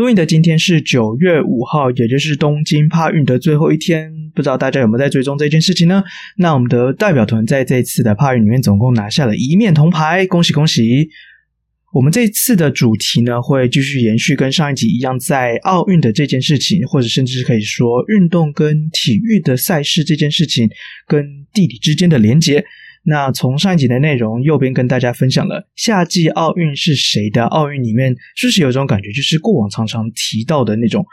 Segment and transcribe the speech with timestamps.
[0.00, 4.10] 录音的今天是九月五号，也就是东京帕运的最后一天。
[4.34, 6.02] 不知道大家有没有在追踪这件事情呢？
[6.38, 11.10] 那我们的代表团在这次的帕运里面总共拿下了一面铜牌，恭喜恭喜！
[11.92, 20.66] 我们这次的主题呢，会继续延续跟上一集一样，在奥运的这件事情，或者甚至是可以说运动跟体育的赛事这件事情
[21.06, 21.22] 跟
[21.52, 22.64] 地理之间的连结。
[23.02, 31.04] 那从上一集的内容，右边跟大家分享了夏季奥运是谁的奥运里面，是不是有种感觉，就是过往常常提到的那种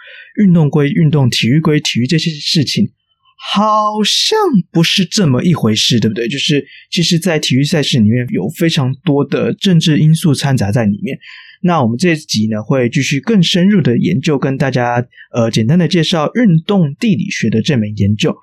[0.41, 2.85] 运动归运动，体育归体育这些事情，
[3.53, 4.37] 好像
[4.71, 6.27] 不是这么一回事，对不对？
[6.27, 11.17] 就是其实，在体育赛事里面有非常多的政治因素掺杂在里面。
[11.61, 15.03] 那我们这一集呢，会继续更深入的研究，跟大家
[15.33, 18.35] 呃简单的介绍运动地理学的这门研究。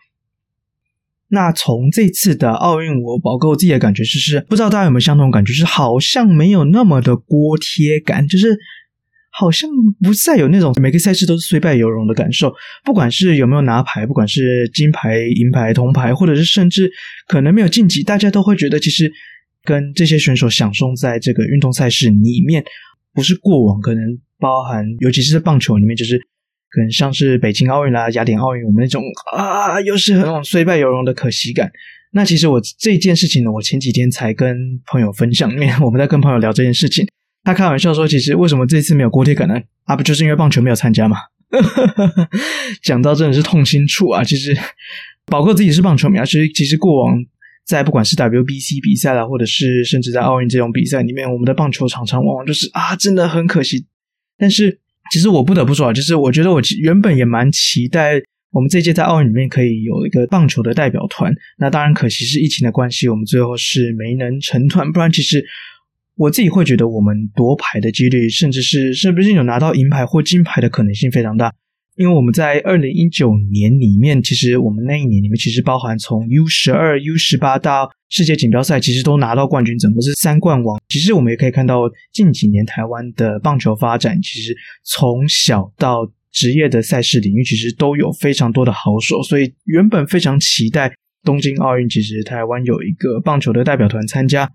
[1.34, 8.56] 那从这次的奥运，我包括我自己的感觉就是，不知道大家有没有相同感觉，是好像没有那么的锅贴感，就是
[9.30, 9.68] 好像
[10.00, 12.54] 不再有那种每个赛事都是虽败犹荣的感受。
[12.82, 16.90] 不管是有没有拿牌，不管是金牌、银牌、铜牌，或者是甚至
[17.28, 19.12] 可能没有晋级，大家都会觉得其实
[19.64, 22.64] 跟这些选手享受在这个运动赛事里面，
[23.12, 24.02] 不是过往可能
[24.38, 26.20] 包含，尤其是在棒球里面，就是。
[26.74, 29.00] 可能像是北京奥运啦、雅典奥运，我们那种
[29.36, 31.70] 啊，又是很那种虽败犹荣的可惜感。
[32.10, 37.06] 那其实我这件事情呢，我前几天才跟朋友分享，因为我们在跟朋友聊这件事情，
[37.44, 39.54] 他开玩笑说，其实为什么这次没有锅贴感呢？
[39.86, 41.16] 啊，不就是因为棒球没有参加吗？
[42.82, 44.24] 讲到真的是痛心处啊！
[44.24, 44.52] 其实，
[45.26, 47.16] 包括自己是棒球迷啊，其实其实过往
[47.64, 53.86] 在不管是 WBC 比赛啦，或者是甚至在奥运这种比赛里面，我们的棒球常常往往就是啊，真的很可惜，
[54.36, 54.80] 但是。
[55.14, 58.20] 其实我不得不说啊，就是我觉得我原本也蛮期待
[58.50, 61.32] 我们这届在奥运里面可以有一个棒球的代表团。
[61.56, 64.90] 那当然可惜是疫情的关系，我们最后是没能成团。
[64.90, 65.44] 不然其实
[66.16, 71.54] 我自己会觉得我们夺牌的几率，甚至是是不是有拿到银牌或金牌的可能性非常大。
[71.94, 80.80] 因为我们在二零一九年里面，其实我们那一年里面其实包含从 U 十二、U 十八到世界锦标赛，其实都拿到冠军，整个是三冠王。
[80.88, 89.20] 其实我们也可以看到近几年台湾的棒球发展，其实从小到职业的赛事领域，其实都有非常多的好手。
[89.24, 94.48] 所以原本非常期待东京奥运，其实台湾有一个棒球的代表团参加。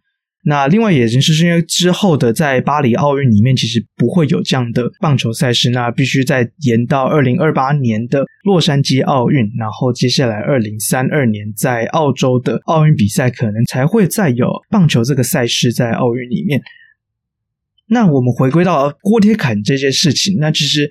[0.44, 16.62] 那另外也就是因为之后的在巴黎奥运里面，其实不会有这样的棒球赛事，那必须再延到二零二八年的洛杉矶奥运，然后接下来二零三二年在澳洲的奥运比赛，可能才会再有棒球这个赛事在奥运里面。
[17.88, 20.90] 那我们回归到锅贴感这件事情，那其实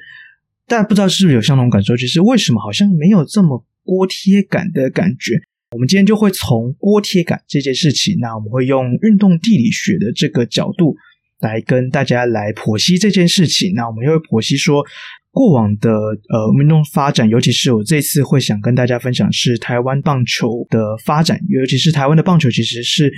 [0.67, 5.41] 大家不知道是不是有相同感受，就是为什么好像没有这么锅贴感的感觉？
[5.73, 10.97] 我们今天就会从锅贴感这件事情，那我们会用运动地理学的这个角度
[11.41, 13.73] 来跟大家来剖析这件事情。
[13.75, 14.85] 那我们又会剖析说
[15.31, 23.13] 过往的呃运动发展，尤其是我这次会想跟大家分享是台湾棒球的发展，尤其是台湾的棒球其实是。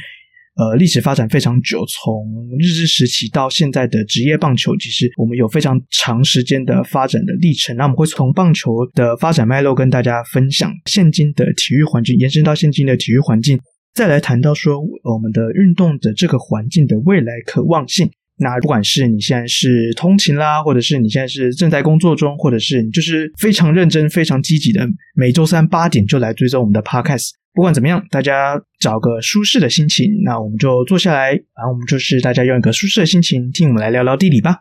[0.61, 2.23] 呃，历史发展非常久，从
[2.59, 7.75] 日治时期到现在的职业棒球，其实我们有非常长时间的发展的历程。
[7.77, 13.59] 那我们会从棒球的发展脉络跟大家分享现今的体育环境，延伸到现今的体育环境，
[13.95, 18.11] 再来谈到说我们的运动的这个环境的未来可望性。
[18.37, 27.31] 那不管是你现在是通勤啦，或者是你现在是正在工作中，或者是你就是非常认真、非常积极的，每周三八点就来追踪我们的 Podcast。
[27.53, 34.59] 不管怎么样，大家找个舒适的心情，那我们就坐下来，然后我们就是大家用一个舒适的心情，听我们来聊聊地理吧。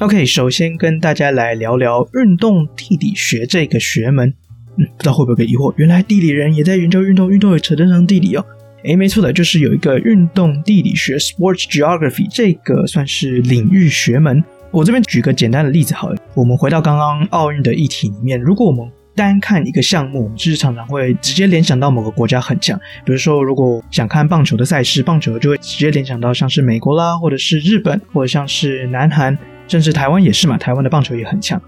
[0.00, 4.34] OK，首先跟大家来聊聊运动地理学这个学门。
[4.76, 8.44] 嗯，不知道会不会有疑惑，原来地理人也在研究运动，运动也扯得上地理哦。
[8.84, 14.42] 诶，没错的，就是有一个运动地理学 （Sports Geography） 这个算是领域学门。
[14.70, 22.78] 我这边举个简单的例子好了，我们回到刚刚奥运的议题里面，如果我们单看一个项目，我们就是常常会直接联想到某个国家很强。
[23.04, 29.36] 比如说，如果想看棒球的赛事，棒球就会直接联想到像是美国啦，或者是日本，或者像是南韩，
[29.68, 31.60] 甚至台湾也是嘛，台湾的棒球也很强。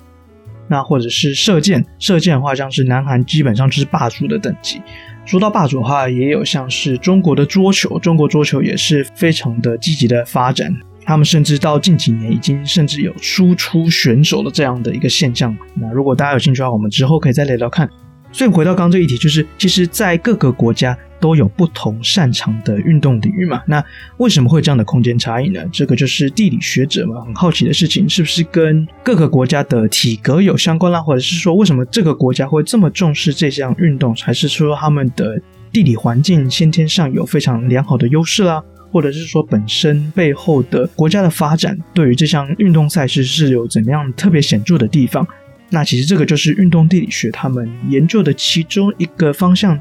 [0.69, 4.81] 那或者是射箭，射箭的话，像是南韩基本上就是霸主的等级。
[5.25, 10.75] 说到霸主的话，也有像是中国的桌球，中国桌球也是非常的积极的发展。
[11.05, 15.57] 他们甚至到近几年已经甚至有输出选手的这样的一个现象。
[15.75, 17.89] 那如果大家有兴趣的话，我们之后可以再聊聊看。
[18.31, 23.63] 所以回到刚刚这一题，就是其实，在各个国家都有不同擅长的运动领域嘛。
[23.67, 23.83] 那
[24.19, 25.65] 为什么会这样的空间差异呢？
[25.73, 31.01] 这个就是地理学者们很好奇的事情，是不是跟各个国家的体格有相关啦？
[31.01, 34.15] 或者是说，为什么这个国家会这么重视这项运动？
[34.17, 35.41] 还是说他们的
[35.73, 38.63] 地理环境先天上有非常良好的优势啦？
[38.91, 45.27] 或者是说，本身背后的国家的发展对于这项运动赛事是有怎么样特别显著的地方？
[45.71, 49.79] 那其实这个就是运动地理学他们研究的其中一个方向。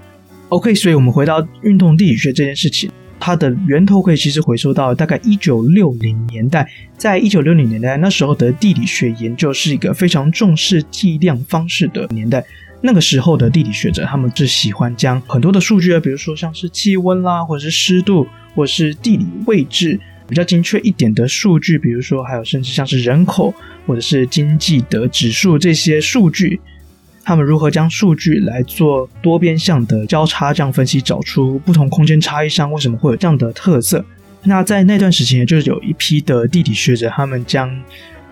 [0.51, 6.69] OK，所以我们回到运动地理学这件事情，它的源头可以其实回溯到大概一九六零年代。
[6.97, 12.43] 在一九六零年代那时候的地理学研究是一个非常重视计量方式的年代。
[12.81, 19.97] 那个时候的地理学者他们是喜欢将很多的数据啊，比如说像是气温啦，或者是湿度，或者是地理位置。
[20.27, 23.53] 比较精确一点的数据，比如说还有甚至像是人口
[23.85, 26.59] 或者是经济的指数这些数据，
[27.23, 34.03] 他们如何将数据来做多边向的交叉这样分析，找出不同空间差异上为什么会有这样的特色？
[34.43, 37.69] 那在那段时间，就是有一批的地理学者，他们将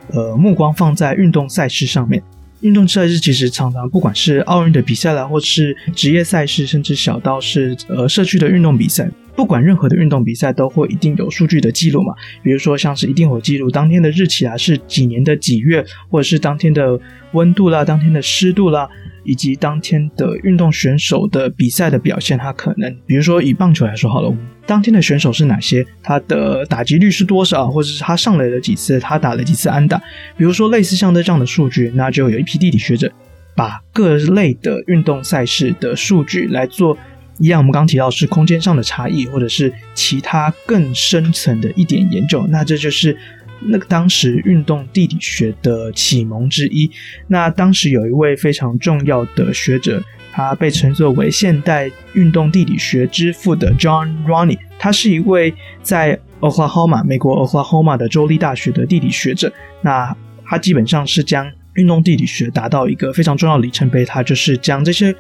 [0.08, 2.22] 呃目光放在运动赛事上面。
[2.62, 9.10] 运动赛事其实常常不管是奥运的比赛啦，或是职业赛事，甚至小到是呃社区的运动比赛。
[9.40, 12.14] 不管任何的运动比赛，都会一定有数据的记录嘛，
[12.44, 17.00] 比如说像是一定有记录当天的日期啊，是几年的几月，或者是当天的
[17.32, 18.90] 温度啦，当天的湿度啦，
[19.24, 29.98] 以及当天的运动选手的比赛的表现，他可能，比如说以棒球来说好了，当天的选手是哪些，他的打击率是多少，或者是他上垒了几次，他打了几次安打，
[30.36, 33.10] 比如说类似像这样的数据，那就有一批地理学者
[33.56, 36.98] 把各类的运动赛事的数据来做。
[37.40, 43.18] 一样，我们刚提到是空间上的差异，或者是其他更深层的一点研究，那这就是
[43.62, 46.92] 那个当时运动地理学的启蒙之一。
[47.28, 50.04] 那当时有一位非常重要的学者，
[50.34, 59.52] 他被称作为现代运动地理学之父的 John Ronnie，他是一位在 Oklahoma 美国 Oklahoma 的州立大学的地理学者。
[59.82, 60.14] 那
[60.46, 65.16] 他基本上是将运动地理学达到一个非常重要的里程碑，他就是将这些。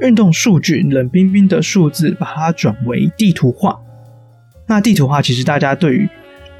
[0.00, 3.78] 运动数据冷冰冰的数字，把它转为地图化。
[4.66, 6.08] 那地图化其实大家对于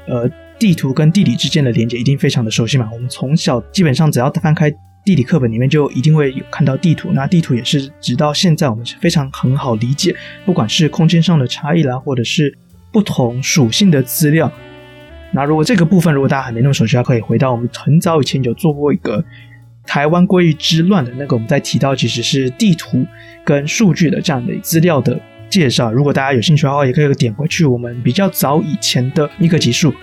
[0.07, 2.89] 呃地图跟地理之间的连接一定非常的熟悉嘛。
[2.93, 4.71] 我们从小基本上只要翻开
[5.03, 7.11] 地理课本里面，就一定会有看到地图。
[7.11, 10.15] 那地图也是直到现在我们是非常很好理解，
[10.45, 12.57] 不管是空间上的差异啦，或者是
[12.91, 14.51] 不同属性的资料。
[15.31, 19.23] 那如果这个部分如果大家还没那么熟悉，可以回到我们很早以前有做过一个。
[19.85, 23.05] 台湾归于之乱的那个，我们在提到其实是地图
[23.43, 25.91] 跟数据的这样的资料的介绍。
[25.91, 29.93] 如果大家有兴趣的话，也可以点回去我们比较早以前的一个集数。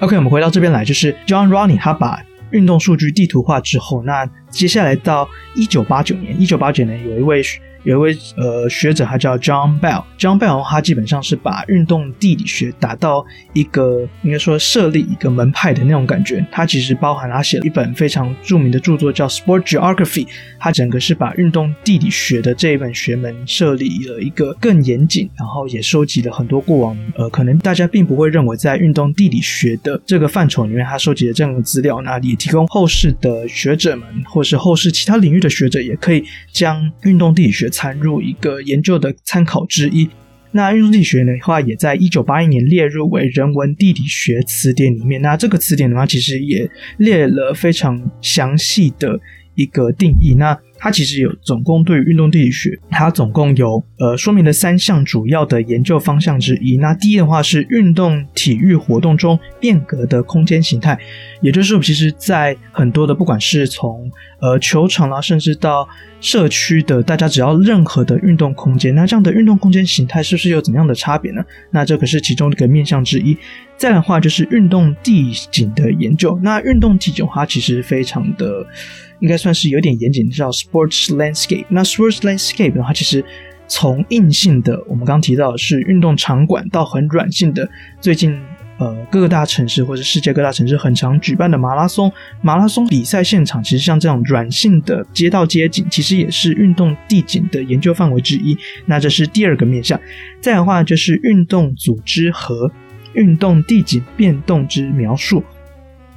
[0.00, 7.42] OK，我们回到这边来，就是 John r o n n i e 他把运动数据地图化之后，那接下来到一九八九年，一九八九年有一位。
[7.84, 10.04] 有一位呃学者，他叫 John Bell。
[10.18, 16.44] John Bell 他基本上是把运动地理学打到一个应该说设立一个门派的那种感觉。
[16.50, 20.26] 他其实包含他写了一本非常著名的著作叫 Sport Geography。
[20.60, 36.22] 他整个是把运动地理学的这一本学门设立了一个更严谨，然后也收集了很多过往呃可能大家并不会认为在运动地理学的这个范畴里面他收集的这样的资料，那也提供后世的学者们或是后世其他领域的学者也可以
[36.52, 37.71] 将运动地理学。
[37.72, 40.08] 参入一个研究的参考之一。
[40.54, 45.22] 那运动地理学的话，也在一九八一年列入为人文地理学词典里面。
[45.22, 49.18] 那这个词典的话，其实也列了非常详细的
[49.54, 50.34] 一个定义。
[50.34, 56.76] 那它其实有总共对于运动地理学，它总共有呃说明了三项主要的研究方向之一。
[56.76, 60.98] 那第一的话是运动体育活动中变革的空间形态，
[61.40, 64.10] 也就是说，其实在很多的不管是从
[64.42, 65.88] 呃球场啦，甚至到
[66.20, 71.42] 社区的大家只要任何的运动空间，那这样的运动空间形态是不是有怎样的差别呢？
[71.70, 73.38] 那这可是其中一个面向之一。
[73.78, 76.38] 再来的话就是运动地景的研究。
[76.42, 78.66] 那运动地景它其实非常的。
[79.20, 81.64] 应该算是有点严谨，叫 sports landscape。
[81.68, 83.24] 那 sports landscape 的话，其实
[83.68, 87.70] 从硬性的，我们刚刚提到的是运动场馆，到很软性的，
[88.00, 88.36] 最近
[88.82, 98.58] 呃各大城市或者世界各大城市很常举办的马拉松，马拉松比赛现场，其实像这种软性的街道街景，其实也是运动地景的研究范围之一。
[98.86, 99.98] 那这是第二个面向。
[100.40, 102.70] 再的话就是运动组织和
[103.14, 105.44] 运动地景变动之描述。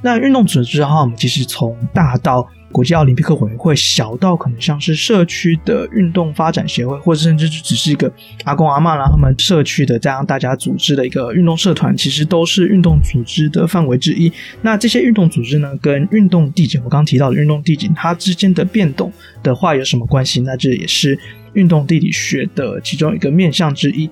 [0.02, 2.46] 那运动组织的话，我们其实从大到
[2.76, 8.12] 国际奥林匹克委员会，小到可能像是社区的运动发展协会，或者甚至只是一个
[8.44, 14.30] 阿公阿嬷啦，他们社区的这样大家组织的一个运动社团，其实都是运动组织的范围之一。
[14.60, 19.10] 那这些运动组织呢，跟运动地景，我刚刚提到的运动地景，它之间的变动
[19.42, 20.42] 的话有什么关系？
[20.42, 21.18] 那这也是
[21.54, 24.10] 运动地理学的其中一个面向之一。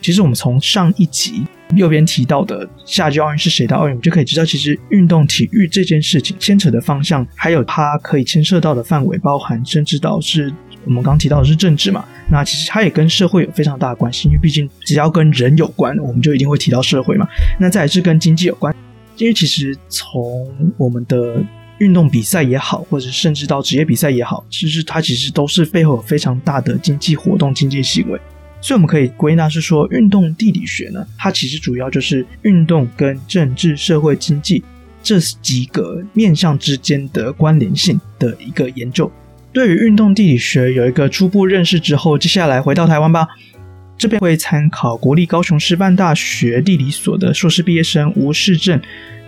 [0.00, 1.44] 其实我们从上一集
[1.76, 10.52] 右边提到的夏季奥运是谁的奥运，我们就可以知道，其实运动体育这件事情牵扯的方向，还有它可以牵涉到的范围，包含甚至到是
[10.84, 12.04] 我们刚提到的是政治嘛。
[12.30, 17.26] 那其实它也跟社会有非常大的关系，因为毕竟只要跟人有关，我们就一定会提到社会嘛。
[17.58, 18.74] 那再来是跟经济有关，
[19.16, 21.44] 因为其实从我们的
[21.78, 28.20] 运动比赛也好，或者甚至到职业比赛也好，其实它其实都是背后有非常大的经济活动、经济行为。
[28.64, 34.62] 所以我们可以归纳是说，运动地理学呢，它其实主要就是运动跟政治、社会、经济
[35.02, 39.10] 这几个面向之间的关联性的一个研究。
[39.52, 43.26] 对于运动地理学有一个初步认识之后，接下来回到台湾吧。
[43.98, 48.80] 这边会参考国立高雄师范大学地理所的硕士毕业生吴世正，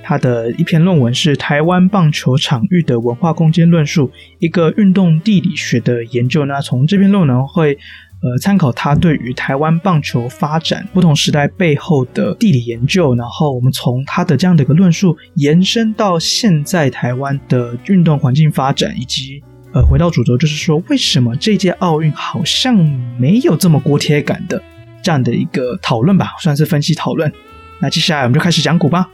[0.04, 6.44] 他的一篇论文是《台湾棒球场域的文化空间论述》，一个运动地理学的研究。
[6.44, 7.76] 那从这篇论文会。
[8.24, 19.42] 呃，参考他对于台湾棒球发展不同时代背后的地理研究，然后我们从他的这样的一个论述延伸到现在台湾的运动环境发展，以及
[19.74, 22.74] 呃，回到主轴，就是说为什么这届奥运好像
[23.18, 24.62] 没有这么锅贴感的
[25.02, 27.30] 这样的一个讨论吧，算是分析讨论。
[27.78, 29.06] 那接下来我们就开始讲古吧。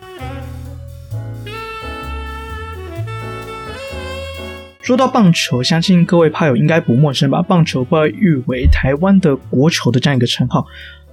[4.82, 7.42] 说到棒球，相信各位炮友应该不陌生吧？
[7.42, 10.66] 棒球被誉为台湾的国球的这样一个称号，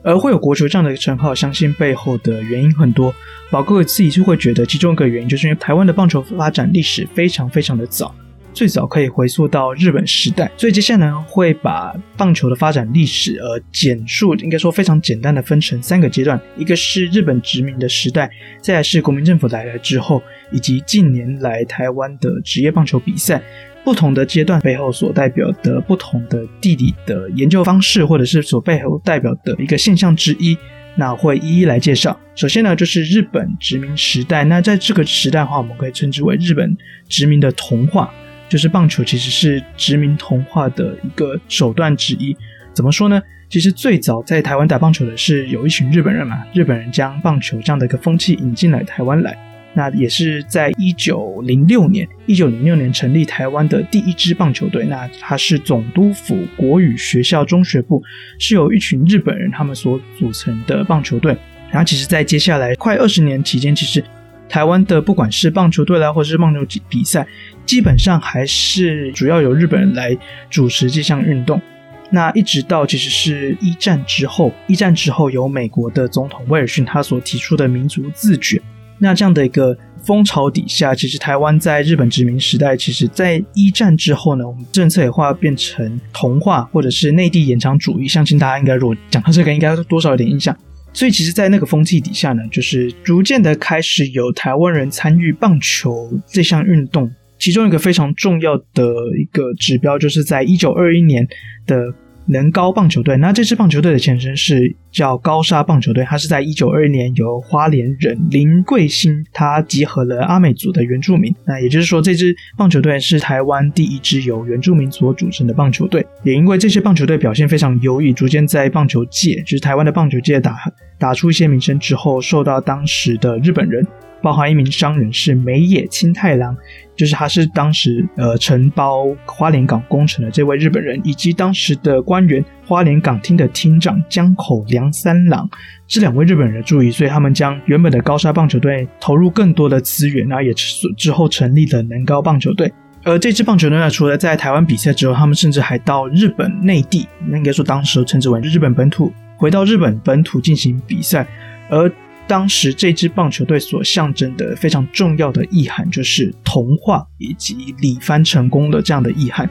[0.04, 3.14] 而会有国球这样的一个称号，相信背后的原因很多。
[3.52, 8.16] 宝哥自己就会觉得，其中一个原因就是因为台湾的棒球发展历史非常非常的早，
[8.58, 10.50] 最早可以回溯到日本时代。
[10.58, 18.28] 所以接下来呢，会把棒球的发展历史呃简述，应该说非常简单的分成三个阶段：一个是日本殖民的时代，
[18.60, 23.40] 再来是国民政府来了之后，以及近年来台湾的职业棒球比赛。
[23.84, 30.58] 不同的阶段背后所代表的不同的地理的研究方式，或者是所背后代表的一个现象之一，
[30.98, 32.20] 那会一一来介绍。
[32.36, 34.44] 首先呢，就是日本殖民时代。
[34.44, 36.76] 那在这个时代的话，我们可以称之为日本
[37.08, 38.14] 殖民的童话，
[38.50, 42.36] 就是棒球其实是殖民同化的一个手段之一。
[42.74, 43.22] 怎么说呢？
[43.50, 49.38] 其实最早在台湾打棒球的是有一群日本人嘛，日本人将棒球这样的一个风气引进来台湾来。
[49.74, 54.86] 那也是在一九零六年，一九零六年成立台湾的第一支棒球队。
[54.86, 58.01] 那它是总督府国语学校中学部，
[58.39, 61.38] 是由一群日本人他们所组成的棒球队。
[61.70, 64.04] 然后，其实，在接下来快二十年期间，其实
[64.50, 67.27] 台湾的不管是棒球队啦，或者是棒球比赛，
[67.68, 70.18] 基本上还是主要由日本人来
[70.50, 71.62] 主持这项运动。
[72.10, 78.62] 那一直到其实是一战之后，一战之后由美国的总统威尔逊他所提出的民族自决。
[78.98, 88.08] 那这样的一个风潮底下，其实台湾在日本殖民时代，其实在一战之后呢，我们政策也会变成同化或者是内地延长主义。
[88.08, 90.58] 相信大家应该如果讲到这个，应该多少有点印象。
[90.94, 97.12] 所以其实，在那个风气底下呢，就是逐渐的开始有台湾人参与棒球这项运动。
[97.39, 98.84] 其中一个非常重要的
[99.20, 101.27] 一个指标，就是在一九二一年
[101.65, 101.94] 的。
[102.29, 116.06] 能高棒球队，那这支棒球队的前身是叫高砂棒球队，它是在一九二一年由花莲人林贵兴，他集合了阿美族的原住民，那也就是说，这支棒球队是台湾第一支由原住民所组成的棒球队。
[116.25, 120.58] 也因为这些棒球队表现非常优异，逐渐在棒球界，就是台湾的棒球界打
[121.00, 123.88] 打出一些名声之后，受到当时的日本人。
[124.22, 126.56] 包含一名商人是梅野清太郎，
[126.96, 135.48] 就是他是当时呃承包花莲港工程的这位日本人，以及当时的官员花莲港厅的厅长江口良三郎
[135.88, 142.72] 这两位日本人的注意，所以他们将原本的高砂棒球队投入更多的资源，然后也之后成立了能高棒球队。
[143.04, 151.26] 而这支棒球队呢，除了在台湾比赛之后，他们甚至还到日本内地，那应该说当时称之为日本本土，回到日本本土进行比赛，
[151.70, 151.90] 而。
[152.27, 159.50] 当时这支棒球队所象征的非常重要的意涵，就是童话以及李帆成功的这样的意涵。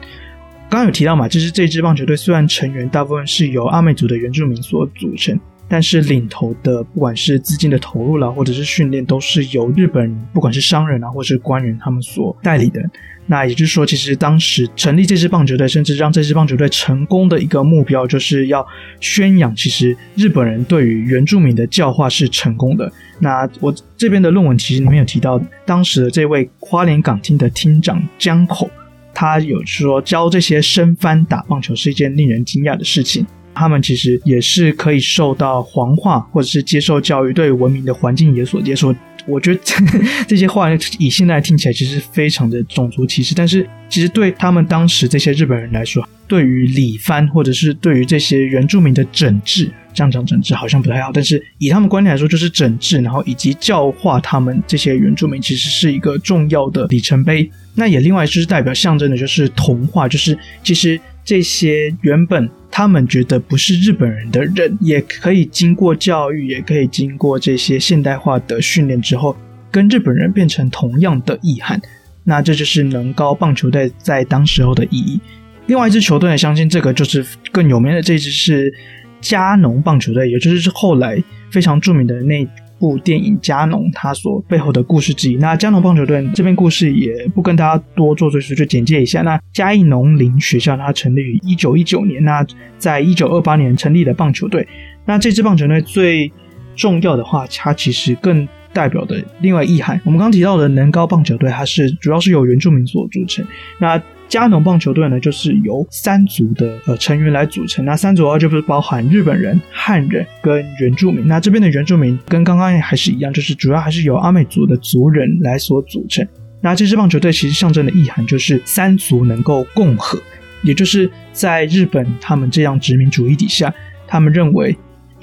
[0.69, 5.39] 刚刚有提到嘛，就是这支棒球队虽然成员大部分是由阿美族的原住民所组成，
[5.69, 12.81] 但是领头的不管是资金的投入啦，或者是训练，都是由日本不管是商人啊，或是官员他们所代理的。
[13.29, 18.65] 那也就是说，其实当时成立这支棒球队，甚至让这支棒球队成功的一个目标，就是要
[19.01, 22.89] 宣扬，其实日本人对于原住民的教化是成功的。
[23.19, 28.71] 那我这边的论文其实里面有提到，当时的这位花莲港厅的厅长江口，
[29.13, 33.27] 他有说教这些生番打棒球是一件令人惊讶的事情。
[33.57, 38.95] 他们其实也是可以受到黄化或者是接受教育，对文明的环境也所接受。
[39.25, 39.59] 我觉得
[40.25, 57.51] 这些话以现在听起来其实非常的种族歧视，但是其实对他们当时这些日本人来说，对于理番或者是对于这些原住民的整治，这样讲整治好像不太好，但是以他们观念来说，就是整治，然后以及教化他们这些原住民，其实是一个重要的里程碑。
[57.75, 60.97] 那也另外就是代表象征的就是童话，就是其实。
[61.27, 69.35] 这些原本他们觉得不是日本人的人，也可以经过教育，也可以经过这些现代化的训练之后，
[69.69, 71.81] 跟日本人变成同样的意涵。
[72.23, 75.19] 那这就是能高棒球队在当时候的意义。
[75.65, 78.73] 另外一支球队，相信这个就是更有名的，这支是
[79.19, 82.47] 加农棒球队，也就是后来非常著名的那。
[82.79, 85.35] 部电影《加农》它所背后的故事之一。
[85.35, 89.21] 那加农棒球队这边故事也不跟大家多做赘述，就简介一下。
[89.21, 92.45] 那嘉义农林学校它成立于一九一九年，那
[92.77, 94.67] 在一九二八年成立的棒球队。
[95.05, 96.31] 那这支棒球队最
[96.75, 99.99] 重要的话，它其实更代表的另外意涵。
[100.05, 103.45] 我们刚刚提到的能高棒球队，它是主要是由原住民所组成。
[103.79, 107.85] 那加农棒球队呢，就是由三族的呃成员来组成。
[107.85, 111.27] 那三族的话，就是包含日本人、汉人跟原住民。
[111.27, 116.27] 那这边的原住民跟刚刚还是一样，就是主要还是由阿美族的族人来所组成。
[116.59, 120.19] 那这支棒球队其实象征的意涵就是三族能够共和，
[120.63, 123.73] 也就是在日本他们这样殖民主义底下，
[124.07, 124.75] 他们认为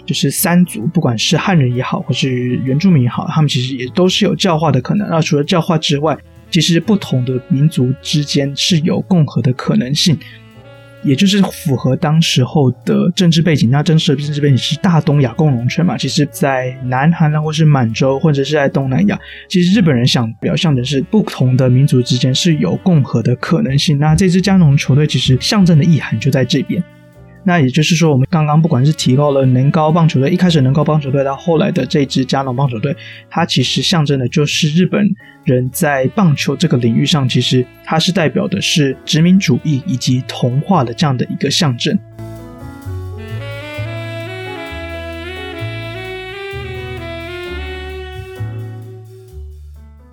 [0.07, 2.31] 就是三族，不管是汉人也好，或是
[2.65, 5.09] 原住民也好，他们其实也都是有教化的可能。
[5.11, 6.17] 那除了教化之外，
[6.55, 10.17] 其实不同的民族之间是有共和的可能性，
[11.03, 13.73] 也就是符合当时候的政治背景。
[13.73, 15.99] 那真实的政治背景是大东亚共荣圈嘛？
[15.99, 19.19] 其实，在南韩啊，或是满洲，或者是在东南亚，
[19.49, 23.99] 其实日本人想表象的是不同的民族之间是有共和的可能性。
[23.99, 26.81] 那这支加农球队其实象征的意涵就在这边。
[27.47, 32.97] 那也就是说，我们刚刚不管是提到了能高棒球队，一开始能高棒球队到后来的这支加农棒球队，
[33.29, 35.07] 它其实象征的就是日本
[35.45, 41.99] 人在棒球这个领域上，其实它是代表的是殖民主义以及同化的这样的一个象征。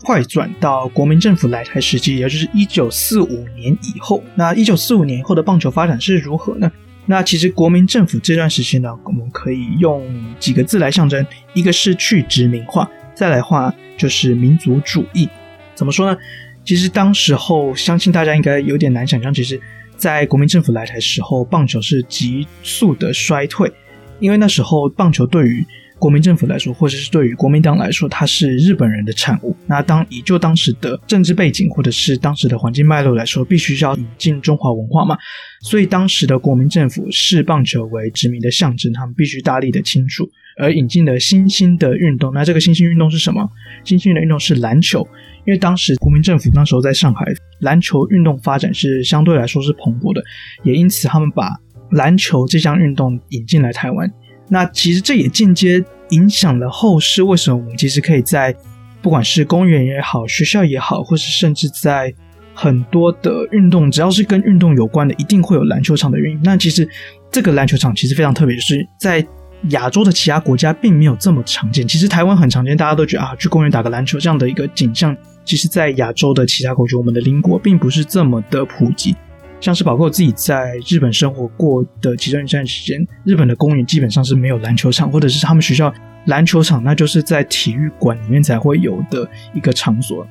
[0.03, 6.69] 快转到国民政府来台时期，也就是一九四五年以后，那一九四五年以后的棒球发展是如何呢？
[7.05, 10.07] 那其实国民政府这段时期呢，我们可以用
[10.39, 15.27] 几个字来象征，一个是去殖民化，再来话就是民族主义。
[15.75, 16.17] 怎么说呢？
[16.63, 19.59] 其实当时候，相信大家应该有点难想象，其实，
[19.97, 23.71] 在国民政府来台时候，棒球是急速的衰退，
[24.19, 25.65] 因为那时候棒球对于
[26.01, 29.55] 国民政府来说，或者是对于国民党来说，它是日本人的产物。
[29.67, 35.15] 那当以就当时的政治背景，或者是当时的环境脉络来说，必须要引进中华文化嘛。
[35.61, 42.33] 所以当时的国民政府视棒球为殖民的象征，他们必须大力的清除，而引进了新兴的运动。
[42.33, 43.47] 那这个新兴运动是什么？
[43.83, 45.07] 新兴的运动是篮球。
[45.45, 47.23] 因为当时国民政府那时候在上海，
[47.59, 50.23] 篮球运动发展是相对来说是蓬勃的，
[50.63, 51.55] 也因此他们把
[51.91, 54.11] 篮球这项运动引进来台湾。
[54.47, 57.23] 那其实这也间接影响了后世。
[57.23, 58.55] 为什么我们其实可以在
[59.01, 62.13] 不管是公园也好、学校也好，或是甚至在
[62.53, 66.39] 很多的运动，只要是跟运动有关的，一定会有篮球场的原因。
[66.43, 66.87] 那其实
[67.31, 69.25] 这个篮球场其实非常特别，就是在
[69.69, 71.87] 亚洲的其他国家并没有这么常见。
[71.87, 79.15] 其实台湾很常见，大家都觉得啊，去公园打个篮球这样的一个景象，其实在亚洲的其他国家，我们的邻国并不是这么的普及。
[79.61, 85.93] 像是宝哥自己在日本生活过的其中一段时间，日本的公园基本上是没有篮球场，或者是他们学校
[86.25, 90.27] 篮球场，那就是在体育馆里面才会有的一个场所。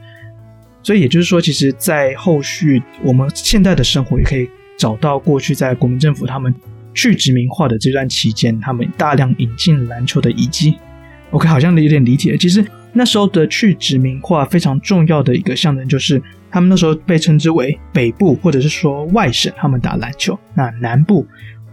[0.83, 6.55] 所以也就是说，其实，在后续我们现在的生活也可以找到过去在国民政府他们
[6.93, 10.77] 去殖民化的这段期间，他们大量引进篮球的遗迹。
[11.31, 12.37] OK，好像有点离题了。
[12.37, 16.23] 其实那时候的去殖民化非常重要的一个象征就是。
[16.53, 21.25] 他们那时候被称之为北部，或者是说外省，他们打篮球；那南部，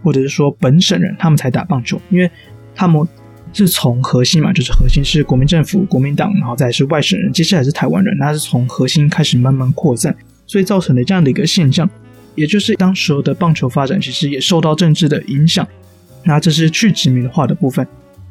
[0.04, 2.00] 或者是说本省人，他们才打棒球。
[2.10, 2.30] 因为
[2.76, 3.04] 他们
[3.52, 11.90] 是从核心嘛，就是核心是国民政府、国民党，然后再是外省人，接下来是台湾人，那是从核心开始慢慢扩散，所以造成了这样的一个现象，
[12.36, 15.66] 也就是当时候的棒球发展其实也受到政治的影响。
[16.22, 17.84] 那这是去殖民化的部分。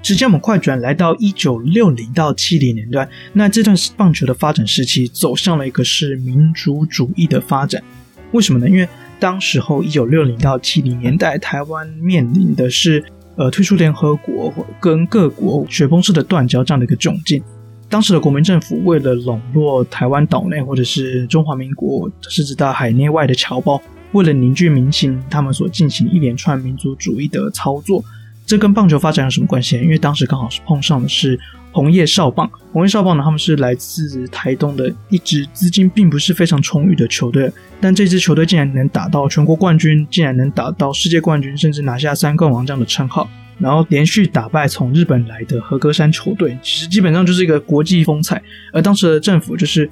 [0.08, 7.84] 直接我们快转来到一九六零到七零年段，那这段棒球的发展时期走向了一个是民族主义的发展。
[8.32, 8.70] 为什么呢？
[8.70, 8.88] 因为
[9.20, 13.04] 当时候一九六零到七零年代，台湾面临的是
[13.36, 17.44] 呃退出联合国跟各国雪崩式的断交这样的一个窘境。
[17.90, 23.82] 当时的国民政府为了笼络台湾岛内或者是中华民国，甚至到海内外的侨胞，
[24.14, 28.02] 为了凝聚民心，他们所进行一连串民族主义的操作。
[28.48, 29.76] 这跟棒球发展有什么关系？
[29.76, 31.38] 因为当时刚好是碰上的是
[31.74, 32.50] 红叶少棒。
[32.72, 43.30] 红叶少棒呢，他们是来自台东的一支资金并不是非常充裕的球队，但这支球队竟然能打到全国冠军，竟然能打到世界冠军，甚至拿下三冠王这样的称号，
[43.60, 48.42] 然后连续打败从日本来的和歌山球队，其实基本上就是一个国际风采。
[48.72, 49.92] 而当时的政府就是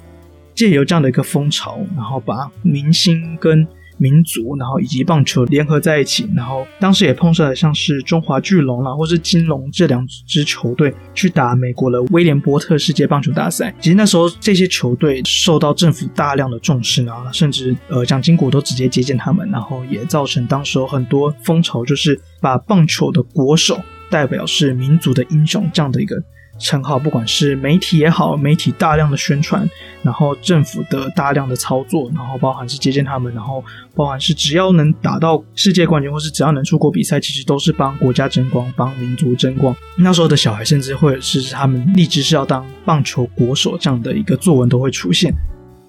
[0.54, 13.74] 借由这样的一个风潮，然后把明星跟民族，然后以及棒球联合在一起，然后当时也碰上了像是中华巨龙啦，或是金龙这两支球队去打美国的威廉波特世界棒球大赛。
[13.80, 23.80] 其实那时候这些球队受到政府大量的重视呢，甚至呃蒋经国都直接接见他们，然后也造成当时很多风潮，就是把棒球的国手
[24.10, 26.22] 代表是民族的英雄这样的一个。
[26.58, 29.68] 称号，不管是媒体也好，媒体大量的宣传，
[30.02, 33.62] 然后政府的大量的操作，然后包含是接见他们，然后
[33.94, 39.76] 包含是只要能打到世界冠军，或是只要能出国比赛，其实都是帮国家争光，帮民族争光。
[39.96, 45.32] 那时候的小孩甚至会是他们立志是要当棒球国手这样的一个作文都会出现。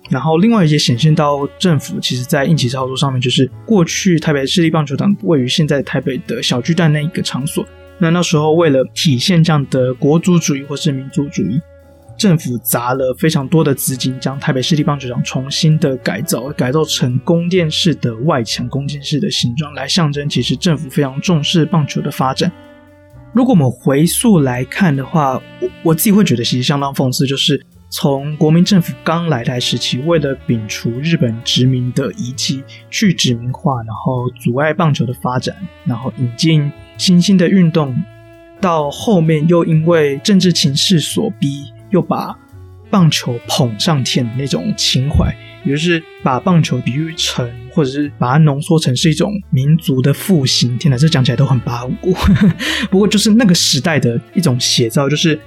[0.10, 7.66] 然后另外也显现到政府其实在应急操作上面，就是过去台北市立棒球场位于现在台北的小巨蛋那一个场所。
[8.00, 11.60] 那那时候，为了体现这样的国族主义或是民族主义，
[12.16, 22.52] 政府砸了非常多的资金，将台北市立棒球场重新的改造，改造成宫殿式的外墙、宫殿式的形状，来象征其实政府非常重视棒球的发展。
[23.34, 36.72] 如果我们回溯来看的话，我我自己会觉得其实相当讽刺，就是从国民政府刚来台时期，为了摒除日本殖民的遗迹，去殖民化，然后阻碍棒球的发展，然后引进。
[36.98, 37.96] 新兴的运动，
[38.60, 42.36] 到后面又因为政治情势所逼，又把
[42.90, 45.32] 棒球捧上天的那种情怀，
[45.64, 50.76] 也就是把棒球比喻成，或者是把它浓缩成是一种民族的复兴。
[50.80, 52.16] 天哪，这讲起来都很八股。
[52.90, 55.40] 不过就是那个时代的一种写照，就是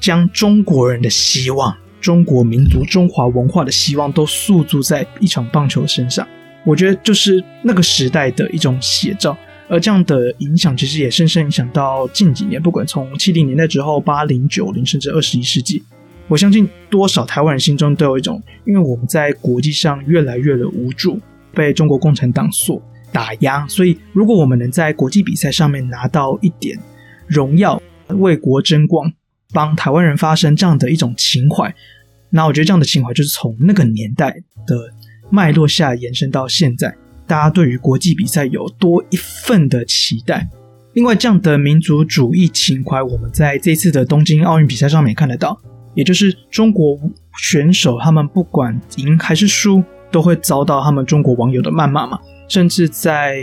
[0.00, 1.72] 将中国人的希望、
[2.06, 6.24] 中国民族、中华文化的希望都诉诸在一场棒球身上。
[6.64, 9.36] 我觉得就是那个时代的一种写照。
[9.68, 15.82] 而这样的影响其实也深深影响到近几年，不管从七零年代之后，八零、九零，甚至二十一世纪，
[16.28, 21.20] 我相信多少台湾人心中都有一种，因为我们在国际上越来越的无助，
[21.52, 26.78] 被中国共产党所打压，所以如果我们能在国际比赛上面拿到一点
[27.26, 29.12] 荣耀，为国争光，
[29.52, 31.74] 帮台湾人发声这样的一种情怀，
[32.36, 34.30] 那我觉得这样的情怀就是从那个年代
[34.66, 34.76] 的
[35.30, 36.94] 脉络下延伸到现在。
[37.26, 40.46] 大家对于国际比赛有多一份的期待。
[40.92, 45.60] 另外，这样的民族主义情怀，我们在这次的东京奥运比赛上面也看得到。
[45.94, 46.96] 也就是中国
[47.42, 52.18] 选手，他们不管赢还是输，都会遭到他们中国网友的谩骂嘛。
[52.48, 53.38] 甚至在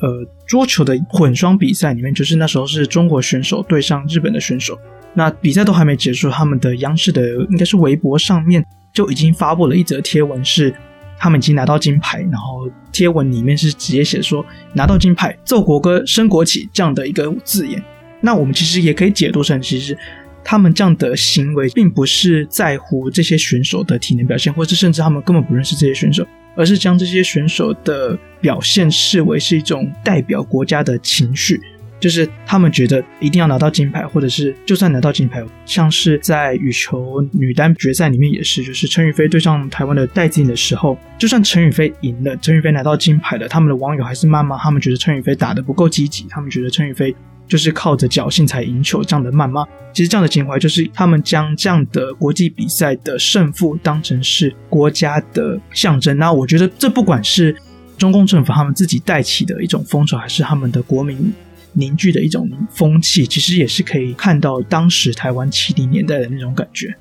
[0.00, 0.08] 呃
[0.46, 4.76] 桌球的混双比赛里面，就是那时候是中国选手对上日本的选手，
[5.14, 10.74] 那比赛都还没结束，他们的央视的应该是微博上面就已经发布了一则贴文是。
[11.22, 14.42] 他们已经拿到金牌，然后贴文里面是直接写说
[14.72, 17.84] 拿到金牌，奏国歌，升国旗这样的一个字眼。
[18.22, 19.94] 那我们其实也可以解读成，其实
[20.42, 31.60] 他们这样的行为并不是在乎这些选手的体能表现，或是甚至他们根本不认识这些选手，而是将这些选手的表现视为是一种代表国家的情绪。
[32.00, 47.14] 就是他们觉得一定要拿到金牌，或者是就算拿到金牌，像是在羽球女单决赛里面也是，就是陈雨菲对上台湾的戴资颖的时候，就算陈雨菲赢了，陈雨菲拿到金牌了，他们的网友还是谩骂，他们觉得陈雨菲打得不够积极，他们觉得陈雨菲
[47.46, 49.64] 就是靠着侥幸才赢球这样的谩骂。
[49.92, 56.16] 其实这样的情怀就是他们将这样的国际比赛的胜负当成是国家的象征。
[56.16, 57.54] 那我觉得这不管是
[57.98, 61.32] 中共政府他们自己带起的一种风潮，还是他们的国民。
[61.72, 66.94] 凝聚的一种风气，其实也是可以看到当时台湾七零年代的那种感觉。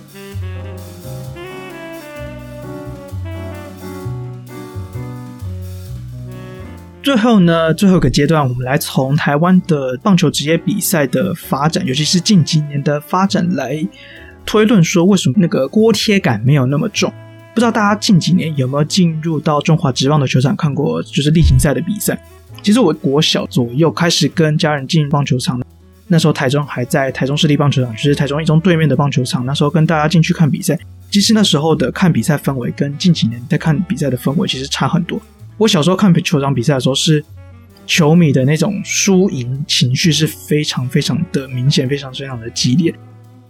[7.02, 13.88] 最后呢，最后一个阶段，我们来从台湾的棒球职业比赛的发展，尤其是近几年的发展来
[14.46, 17.12] 推论，说为什么那个锅贴感没有那么重？
[17.54, 22.22] 不知道大家近几年有没有进入到中华职棒的球场看过，就是例行赛的比赛？
[22.62, 25.62] 其实我国小左右开始跟家人进棒球场，
[26.08, 29.46] 那时候台中还在台中市立棒球场，就是台中一中对面的棒球场。
[29.46, 30.78] 那时候跟大家进去看比赛，
[31.10, 35.22] 其实那时候的看比赛氛围跟近几年在看比赛的氛围其实差很多。
[35.58, 37.24] 我小时候看球场比赛的时候，是
[37.86, 42.94] 球迷的那种输赢情绪是非常非常的明显，非常非常的激烈。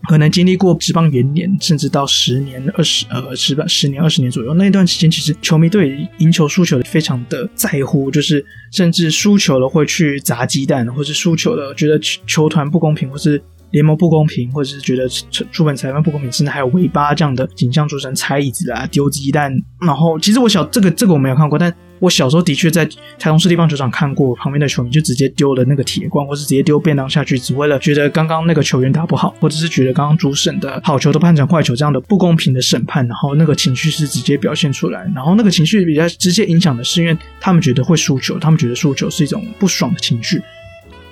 [0.08, 15.08] 可能经历过职棒元年，甚至到十年、二十呃十吧十年、二十年左右那一段时间，其实球迷对赢球输球非常的在乎，就是甚至输球了会去砸鸡蛋，或是输球了觉得球团不公平，或是联盟不公平，或者是觉得
[15.52, 19.54] 主本裁判不公平，甚至还有尾巴这样的景象，组成踩椅子啊、丢鸡蛋。
[19.86, 21.74] 然后其实我小这个这个我没有看过，但。
[22.00, 22.86] 我小时候的确在
[23.18, 40.42] 台中市立棒球场看过，旁边的球迷就直接丢了那个铁罐，或是直接丢便当下去，只为了觉得刚刚那个球员打不好，或者是觉得刚刚主审的好球都判成坏球这样的不公平的审判，然后那个情绪是直接表现出来，然后那个情绪比较直接影响的是，因为他们觉得会输球，他们觉得输球是一种不爽的情绪。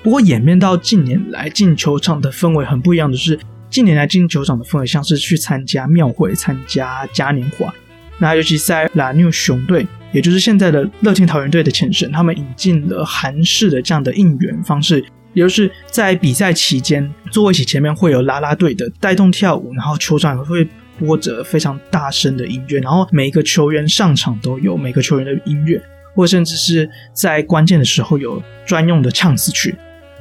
[0.02, 7.74] 不过演变到近年来进球场的氛围很不一样的是，近年来进球场的氛围像是去参加庙会、参加嘉年华，
[8.18, 9.86] 那尤其在 La New 熊队。
[10.10, 15.04] 也就是现在的乐天桃园队的前身，他们引进了韩式的这样的应援方式，
[15.34, 20.66] 也就是在比赛期间，座位席前面会有啦啦队的带动跳舞，然后球场也会
[20.98, 25.78] 播着非常大声的音乐，然后每一个球员上场都有每个球员的音乐，
[26.14, 29.76] 或甚至是在关键的时候有专用的呛死曲。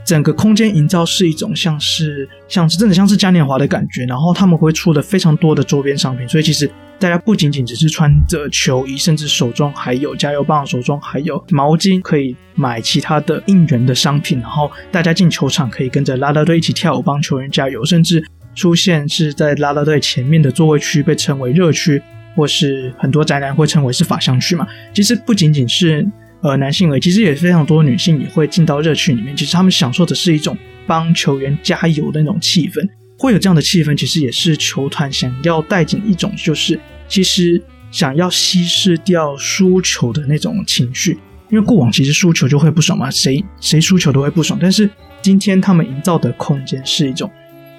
[0.07, 18.23] 整个空间营造是一种像是像是真的像是嘉年华的感觉，然后他们会出的非常多的周边商品，所以其实大家不仅仅只是穿着球衣，甚至手中还有加油棒，手中还有毛巾，可以买其他的应援的商品，然后大家进球场可以跟着拉拉队一起跳舞，帮球员加油，甚至
[18.55, 22.01] 出现是在拉拉队前面的座位区被称为热区，
[22.33, 24.65] 或是很多宅男会称为是法香区嘛。
[24.93, 26.07] 其实不仅仅是。
[26.41, 29.35] 呃，男性而已，其实也非常多女性也会进到热区里面。
[29.35, 41.17] 其实他们享受的是一种帮球员加油的那种气氛，会有这样的气氛，其实也是球团想要带进一种，就是其实想要稀释掉输球的那种情绪。
[41.49, 44.59] 因为过往其实输球就会不爽嘛，谁谁输球都会不爽。
[44.61, 44.87] 但是
[45.23, 47.31] 今天他们营造的空间是一种，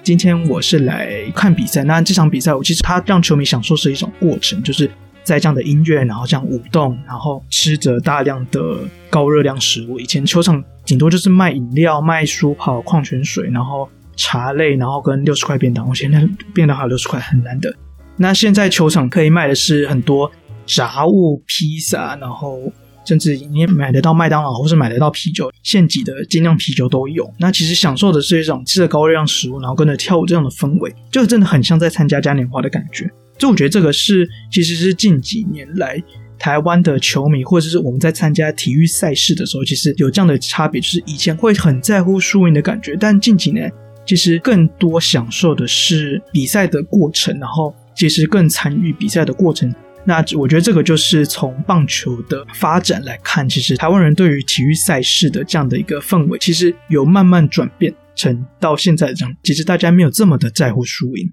[0.03, 4.91] 今天我是来看比赛，那这场比赛我其实他让球迷享受是一种过程，就是。
[5.29, 9.99] 在这样的音乐，然后这样舞动，然后吃着大量的高热量食物。
[9.99, 15.87] 以前球场顶多就是卖饮料、卖舒跑、矿泉水，然后茶类，然后跟六十块便当。
[15.87, 17.71] 我现在便当还有六十块，很难得。
[18.17, 20.31] 那现在球场可以卖的是很多
[20.65, 22.59] 炸物、披萨，然后
[23.05, 27.31] 甚至你买得到麦当劳，或是买得到啤酒，现挤的精酿啤酒都有。
[27.37, 33.09] 那其实享受的是一种吃着高热量食物，然后跟着跳舞这样的氛围，就真的很像在参加嘉年华的感觉。
[33.39, 35.99] 就我觉得这个是，其实是近几年来
[36.37, 43.71] 台湾的球迷，或者是我们在参加体育赛事的时候，其实有这样的差别，就是以前会很在乎输赢的感觉，但近几年
[44.05, 49.73] 其实更多享受的是比赛的过程，然后其实更参与比赛的过程。
[50.05, 61.31] 那我觉得这个就是从棒球的发展来看，其实台湾人对于体育赛事的这样的一个氛围，其实有慢慢转变成到现在这样，其实大家没有这么的在乎输赢。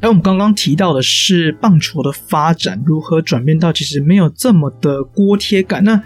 [0.00, 5.82] 而我们刚刚提到的是棒球的发展如何转变到其实没有这么的锅贴感。
[5.82, 6.02] 那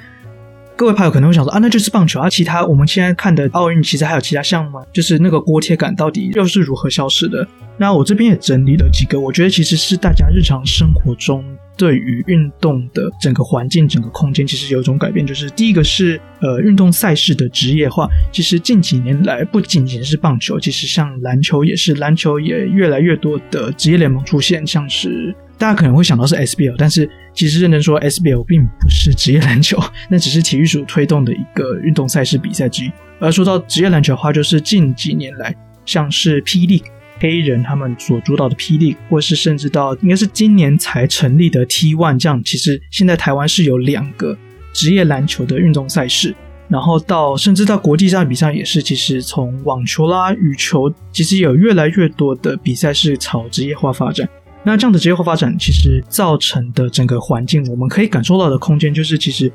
[0.77, 4.85] 各位朋友可能会想说啊，那就是棒球啊，其他我们现在看的奥运其实还有其他项目吗？
[4.93, 7.45] 就是那个锅贴感到底又是如何消失的？
[7.77, 11.45] 那我这边也整理了几个，我觉得其实是大家日常生活中。
[11.79, 18.09] 对于运动的整个环境、整个空间，其实有一种改变，就是第一个是呃运动赛事的职业化。
[18.33, 24.67] 其实近几年来，不仅仅是棒球，其实像篮球也是，篮球也越来越多的职业联盟出现。
[24.67, 29.79] 像是大家可能会想到是 SBL，但是其实认真说，SBL 并不是职业篮球，
[30.11, 32.91] 那只是体育署推动的一个运动赛事比赛之一。
[33.21, 35.55] 而说到职业篮球的话，就是近几年来，
[35.87, 36.83] 像是霹雳。
[37.19, 44.37] 黑人他们所主导的霹雳，或是甚至到应该是今年才成立的 T One，这样其实现在台湾是有两个
[44.73, 46.35] 职业篮球的运动赛事，
[46.69, 54.29] 然后到甚至到国际上比赛也是，其实从网球啦、羽球，其实有越来越多的比赛是朝职业化发展。
[54.65, 59.51] 那这样的职业化发展，其实造成的整个环境，我们可以感受到的空间，就是其实。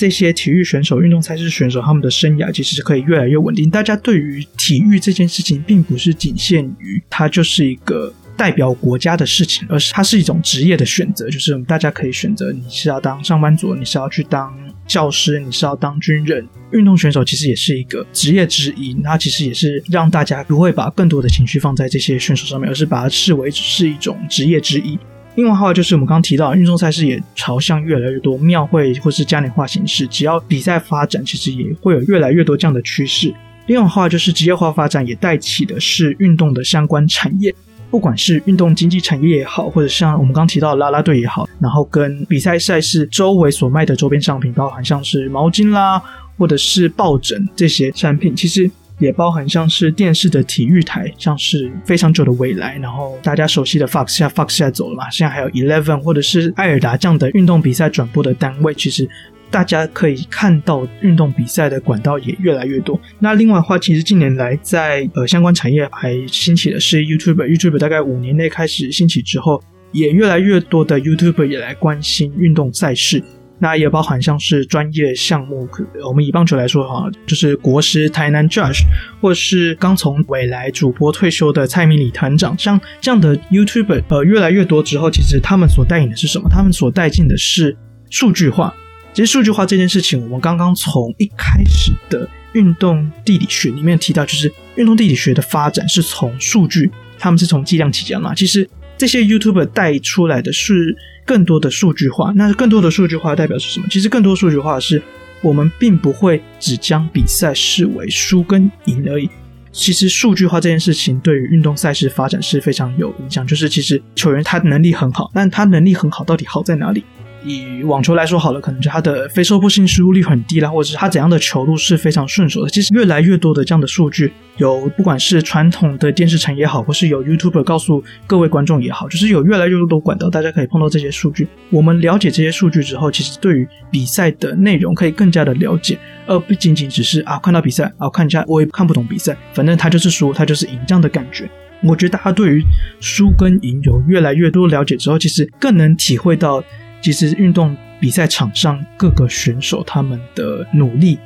[0.00, 3.68] 这些体育选手、运动赛事选手，他们的生涯其实是可以越来越稳定。
[3.68, 11.28] 大家对于体育这件事情，并不是仅限于它就是一个代表国家的事情，而是它是一种职业的选择。
[11.28, 14.50] 就是大家可以选择，你是要当上班族，你是要去当
[14.86, 16.48] 教师，你是要当军人。
[16.72, 24.98] 运动选手其实也是一个职业之一，它其实也是让大家不会把更多的情绪放在这些选手上面，而是把它视为只是一种职业之一。
[25.36, 30.06] 另外的话，就是我们刚刚提到，运动赛事也朝向越来越多庙会或是嘉年华形式。
[30.06, 33.32] 只要比赛发展，其实也会有越来越多这样的趋势。
[33.66, 37.54] 另外的话，就是职业化发展也带起的是运动的相关产业。
[37.90, 46.00] 不管是运动经济产业也好，或者像我们刚提到的啦啦队也好，然后跟比赛赛事周围所卖的周边商品，包含像是毛巾啦，
[46.38, 59.08] 或者是抱枕这些产品，其实也包含像是电视的体育台，像是非常久的未来，然后大家熟悉的 Fox，现在 Fox 现在走了嘛，现在还有 Eleven 或者是爱尔达这样的运动比赛转播的单位，其实。
[59.52, 62.96] 大家可以看到运动比赛的管道也越来越多。
[63.18, 67.44] 那另外的话，其实近年来在呃相关产业还兴起的是 YouTube。
[67.48, 69.60] YouTube 大概五年内开始兴起之后，
[69.90, 73.20] 也越来越多的 YouTube 也来关心运动赛事。
[73.62, 75.68] 那也包含像是专业项目，
[76.08, 78.80] 我们以棒球来说哈，就是国师台南 Josh，
[79.20, 86.48] 或是刚从未来主播退休的蔡明里团长，像这样的 YouTuber 呃越来越多之后，其实他们所带领的是什么？
[86.48, 87.76] 他们所带进的是
[88.08, 88.74] 数据化。
[89.12, 98.34] 其实数据化这件事情，我们刚刚从一开始的运动地理学里面提到，就是运动地理学的发展是从数据，他们是从计量起家嘛。
[98.34, 98.66] 其实
[99.00, 103.86] 这些 YouTuber 带出来的是更多的数据化，那更多的数据化代表是什么？
[103.90, 105.02] 其实更多数据化是
[105.40, 109.30] 我们并不会只将比赛视为输跟赢而已。
[109.72, 113.46] 其实数据化这件事情对于运动赛事发展是非常有影响。
[113.46, 117.02] 就是其实球员他能力很好，但他能力很好到底好在哪里？
[117.44, 122.68] 以网球来说好了，可能就他的非受迫性失误率很低啦，或者是他怎样的球路是非常顺手的。
[122.68, 131.48] 其实越来越多的这样的数据，有不管是传统的电视城也好，或是有 YouTuber 告诉各位观众也好，就是有越来越多管道，大家可以碰到这些数据。
[131.70, 141.48] 我们了解这些数据之后，其实对于比赛的内容可以更加的了解，而不仅仅只是啊看到比赛啊看一下，我也看不懂比赛，反正他就是输，他就是赢这样的感觉。
[141.82, 142.62] 我觉得大家对于
[143.00, 146.62] 输跟赢有越来越多了解之后，其实更能体会到。
[147.00, 151.18] 其实运动比赛场上各个选手他们的努力，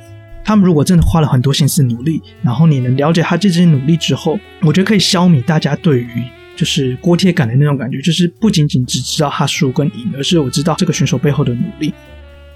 [0.43, 6.23] 他们如果真的花了很多心思努力，然后你能了解他这些努力之后，我觉得可以消弭大家对于
[6.55, 11.93] 就是锅贴感的那种感觉，就是不仅仅只知道他输跟赢，而是我知道这个选手背后的努力。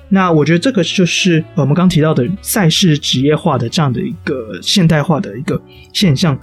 [0.08, 5.62] 那我觉得这个就是我们刚提到的赛事职业化的这样的一个现代化的一个
[5.94, 6.40] 现象。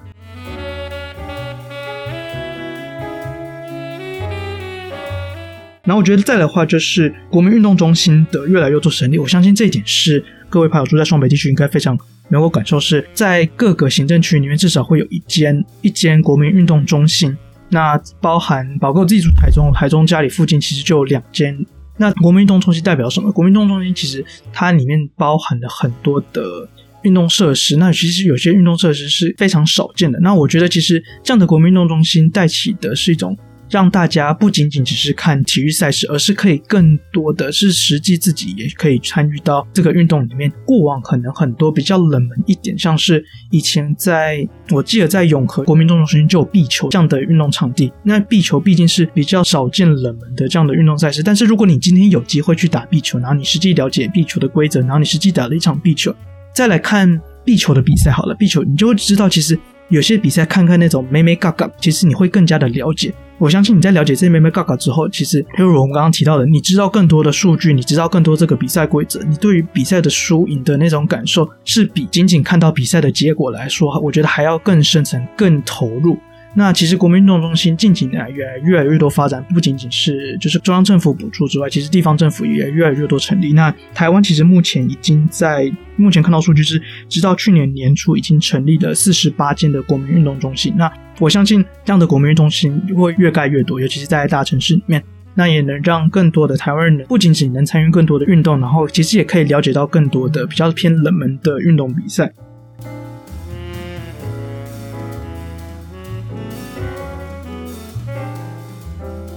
[5.87, 11.97] 然后我觉得再的话，就是国民运动中心的越来越多成立，我相信这一点是各位朋友住在双北地区应该非常
[12.29, 17.37] 能够感受，是在各个行政区里面至少会有一间一间国民运动中心。
[17.69, 21.57] 那包含包括自己住台中，台中家里附近其实就有两间。
[21.99, 23.31] 那国民运动中心代表什么？
[23.31, 26.69] 国民运动中心其实它里面包含了很多的
[27.03, 30.19] 运动设施，那其实有些运动设施是非常少见的。
[30.19, 33.39] 那我觉得其实这样的国民运动中心带起的是一种。
[33.69, 40.53] 让大家不仅仅只是看体育赛事，而是可以更多的是实际自己也可以参与到这个运动里面。
[40.65, 47.93] 过往可能很多比较冷门一点，像是以前在我记得在永和国民运动中心就有壁球这样的运动场地。
[48.03, 56.15] 那壁球毕竟是比较少见冷门的这样的运动赛事，但是如果你今天有机会去打壁球，然后你实际了解壁球的规则，然后你实际打了一场壁球，
[56.55, 63.13] 再来看壁球的比赛，好了，壁球你就会知道，其实有些比赛看看那种眉眉角角，其实你会更加的了解。
[63.39, 76.17] 我相信你在了解这些眉眉角角之后，其实，例如我们刚刚提到的，你知道更多的数据，你知道更多这个比赛规则，你对于比赛的输赢的那种感受，是比仅仅看到比赛的结果来说，我觉得还要更深层、更投入。
[76.59, 83.53] 那其实国民运动中心近几年来越来越来越多发展，不仅仅是就是中央政府补助之外，其实地方政府也越来越多成立。
[83.53, 90.73] 那台湾其实目前已经在目前看到数据是，直到去年年初已经成立了四十八间的国民运动中心。
[90.79, 102.33] 那我相信这样的国民运动中心会越盖越多，尤其是在大城市里面，那也能让更多的台湾人不仅仅能参与更多的运动，然后其实也可以了解到更多的比较偏冷门的运动比赛。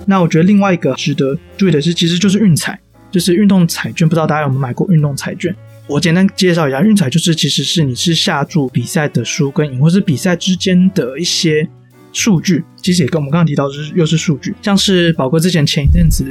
[0.09, 2.79] 那我觉得另外一个值得注意的是，其实就是运彩，
[3.11, 4.09] 就是运动彩券。
[4.09, 5.55] 不知道大家有没有买过运动彩券？
[5.85, 11.69] 我简单介绍一下，运彩就是其实是你是下注比赛的输跟赢，或是比赛之间的一些
[12.11, 12.63] 数据。
[12.77, 16.25] 其实也跟我们刚刚提到的是又是数据，像是宝哥之前前一阵子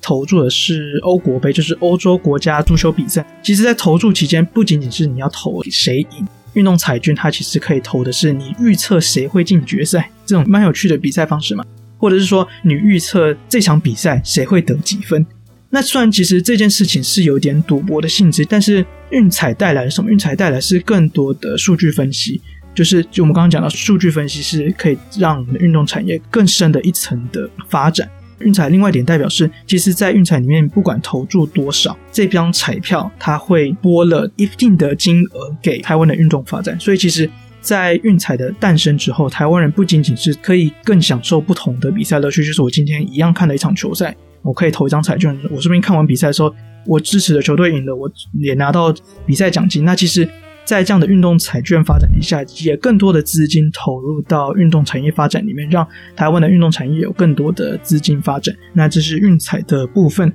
[0.00, 3.26] 投注的是欧国杯，就是欧洲国家足球比赛。
[3.42, 11.64] 其实，在投注期间，不仅仅是你要投谁赢，运动彩券它其实可以投的是你预测谁会进决赛，这种蛮有趣的比赛方式嘛。
[11.98, 15.24] 或者是说，你预测这场比赛谁会得几分？
[15.70, 20.08] 那虽然其实这件事情是有点赌博的性质，但是运彩带来什么？
[20.08, 22.40] 运彩带来是更多的数据分析，
[22.72, 28.08] 就是就我们刚刚讲到，数据分析是可以让我们的运动产业更深的一层的发展。
[28.38, 37.28] 运彩另外一点代表是，其实，在运彩里面，不管投注多少，这张彩票它会拨了一定的金额给台湾的运动发展，所以其实。
[37.64, 46.54] 在运彩的诞生之后，台湾人不仅仅是可以更享受不同的比赛乐趣，就是我今天一样看了一场球赛，我可以投一张彩券，我顺便看完比赛的时候，
[46.86, 48.94] 我支持的球队赢了，我也拿到
[49.24, 49.84] 比赛奖金。
[49.84, 50.28] 那其实。
[50.66, 55.86] 在这样的运动彩券发展底下，也更多的资金投入到运动产业发展里面，让
[56.16, 58.56] 台湾的运动产业有更多的资金发展。
[58.72, 60.32] 那这是运彩的部分。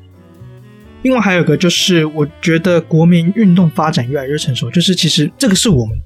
[1.01, 5.97] 另外还有一个就是，我觉得国民运动发展越来越成熟，就是其实这个是我们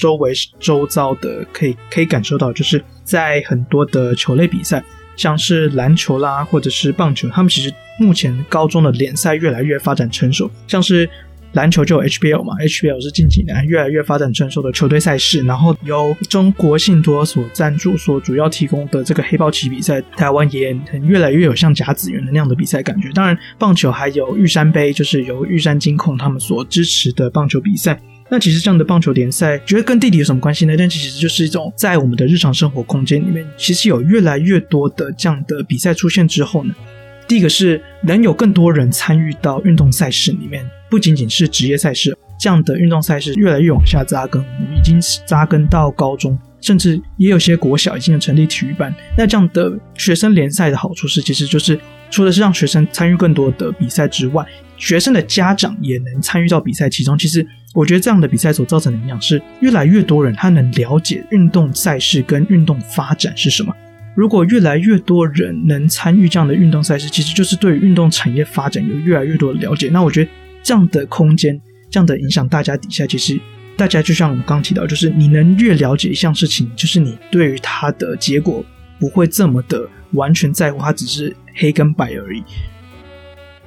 [0.00, 4.82] 周围周遭的可以可以感受到，就是在很多的球类比赛，
[5.16, 11.08] 像是篮球啦，或者是棒球，他们其实目前高中的联赛越来越发展成熟，像是。
[11.52, 23.10] 篮球就有 HBL 嘛，HBL 是近几年越来越发展成熟的球队赛事，然后由中国信托所赞助、所主要提供的这个黑豹旗比赛，台湾也越来越有像甲子园的那样的比赛感觉。
[23.12, 27.98] 当然，棒球还有玉山杯，就是由玉山金控他们所支持的棒球比赛。
[28.30, 30.74] 那其实这样的棒球联赛，觉得跟地理有什么关系呢？
[30.76, 36.74] 但其实就是一种在我们的日常生活空间里面，其实有越来越多的这样的比赛出现之后呢，
[37.26, 40.62] 第一个是能有更多人参与到运动赛事里面。
[40.90, 44.42] 不仅仅是职业赛事，这样的运动赛事越来越往下扎根，
[44.74, 48.94] 已经扎根到高中，甚至也有些国小已经成立体育班。
[49.16, 51.78] 那这样的学生联赛的好处是，其实就是
[52.10, 54.42] 除了是让学生参与更多的比赛之外，
[54.78, 57.18] 学生的家长也能参与到比赛其中。
[57.18, 63.74] 其实我觉得这样的比赛所造成的影响是，越来越多人他能了解运动赛事跟运动发展是什么。
[64.14, 69.90] 如果越来越多人能参与这样的运动赛事，其实就是对于运动产业发展有越来越多的了解。
[69.92, 70.30] 那我觉得。
[70.62, 73.40] 这样的空间，这样的影响大家底下，其实
[73.76, 78.64] 大家就像我刚刚提到，就是你能越了解一项事情，就是你对于它的结果
[78.98, 82.42] 不会这么的完全在乎，它只是黑跟白而已。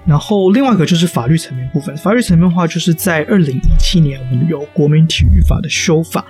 [0.05, 6.25] 然后另外一个就是法律层面部分，法律层面的话，就是在二零一七年，我们有国民体育法的修法。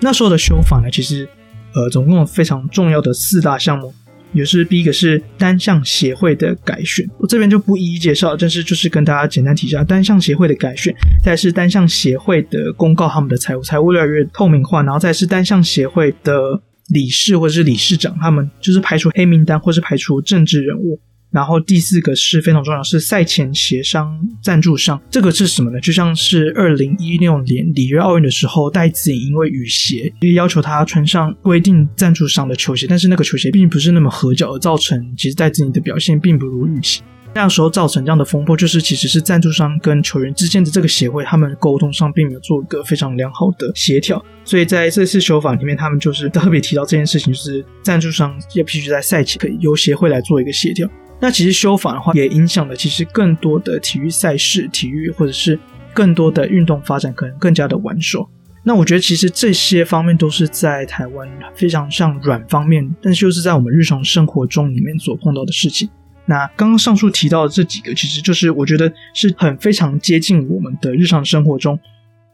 [0.00, 1.28] 那时候的修法呢，其实
[1.74, 3.92] 呃，总共有非常重要的四大项目。
[4.34, 10.94] 也是第一个是单项协会的改选，我这边就不一一介绍，但是就是跟大家简单提一下单项协会的改选。
[11.22, 21.00] 再是单项协会的公告，他们的财务财务越来越透明化，然后再是单项协会的理事或者是理事长，他们就是排除黑名单或是排除政治人物。
[21.34, 25.00] 然后第四个是非常重要，是赛前协商赞助商。
[25.10, 25.80] 这个是什么呢？
[25.80, 37.02] 就像是二零一六年里约奥运的时候，戴资颖因为雨鞋，因为要求他穿上规定赞助商的球鞋，但是那个球鞋并不是那么合脚，而造成其实戴资颖的表现并不如预期。
[37.34, 44.24] 那时候造成这样的风波，就是其实是赞助商跟球员之间的这个协会，他们沟通上并没有做一个非常良好的协调。
[44.44, 50.88] 所以在这次修法里面，他们就是特别提到这件事情，就是赞助商也必须在赛前可以由协会来做一个协调。
[51.20, 55.58] 那其实修法的话，也影响了其实更多的体育赛事、体育或者是
[55.94, 58.28] 更多的运动发展，可能更加的完熟。
[58.62, 65.88] 那我觉得其实这些方面都是在台湾非常像软方面，但是就是在我们日常生活中里面所碰到的事情。
[66.26, 71.78] 那刚刚上述提到的这几个，其实就是我觉得是很非常接近我们的日常生活中，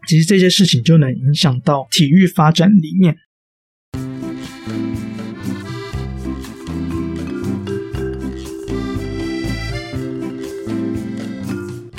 [0.06, 3.16] 其实这些事情就能影响到体育发展里面。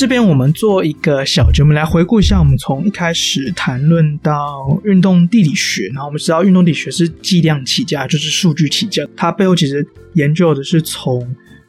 [0.01, 11.21] 这边我们做一个小节目来回顾一下，我们从一开始谈论到运动地理学，然后我们知道运动地理学是计量起家，就是数据起家，它背后其实研究的是从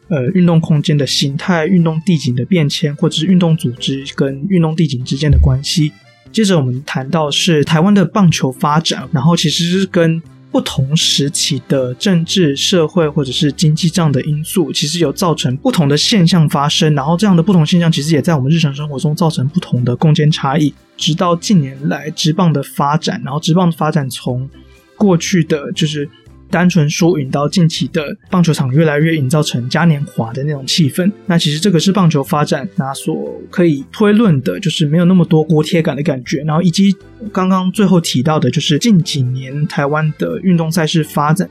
[0.08, 5.92] 呃运动空间的形态、运动地景的变迁，或者是运动组织跟运动地景之间的关系。
[6.32, 10.22] 接着我们谈到是台湾的棒球发展，然后其实是跟
[10.53, 16.94] 不同时期的政治、社会或者是经济这样的因素，其实有造成不同的现象发生。
[16.94, 20.72] 然后这样的不同现象，其实也在我们日常生活中造成不同的空间差异。
[20.96, 24.48] 直到近年来职棒的发展，然后职棒的发展从
[24.96, 26.09] 过去的就是。
[26.53, 36.42] 单纯输赢到近期的棒球场越来越营造成嘉年华的那种气氛，那其实这个是棒球发展那所可以推论的，就是没有那么多锅贴感的感觉。
[36.42, 36.94] 然后以及
[37.32, 41.48] 刚刚最后提到的，就是近几年台湾的运动赛事发展，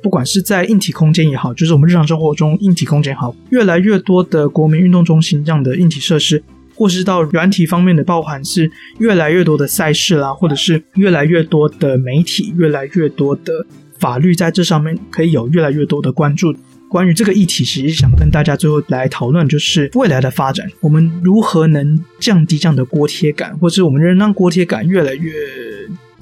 [0.00, 6.40] 不管是在硬体空间也好，就是我们日常生活中硬体空间也好，越来越多的国民运动中心这样的硬体设施，
[6.76, 8.70] 或是到软体方面的包含是
[9.00, 13.66] 越来越多的赛事啦，或者是越来越多的媒体，越来越多的。
[13.98, 16.54] 法律在这上面可以有越来越多的关注。
[16.88, 25.32] 关于这个议题，其实想跟大家最后来讨论，就是未来的发展，我们如何能降低这样的锅贴感，或者我们能让锅贴感越来越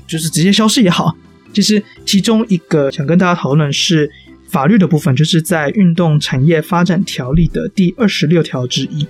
[0.07, 1.15] 就是直接消失也好。
[1.53, 4.11] 其实其中一个想跟大家讨论是
[4.49, 9.07] 法律的部分，就是在《运动产业发展条例》的第二十六条之一。